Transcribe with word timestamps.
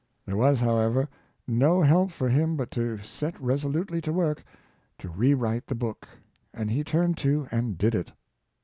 There 0.25 0.35
was, 0.35 0.59
however, 0.59 1.07
no 1.47 1.83
help 1.83 2.09
for 2.09 2.27
him 2.29 2.57
but 2.57 2.71
to 2.71 2.97
set 3.03 3.39
resolutely 3.39 4.01
to 4.01 4.11
work 4.11 4.43
to 4.97 5.09
re 5.09 5.35
write 5.35 5.67
the 5.67 5.75
book, 5.75 6.07
and 6.55 6.71
he 6.71 6.83
turned 6.83 7.17
to 7.17 7.47
and 7.51 7.77
did 7.77 7.93
it. 7.93 8.11